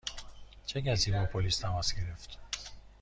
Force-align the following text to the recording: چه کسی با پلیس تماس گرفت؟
چه 0.65 0.81
کسی 0.81 1.11
با 1.11 1.25
پلیس 1.25 1.57
تماس 1.57 1.93
گرفت؟ 1.93 2.37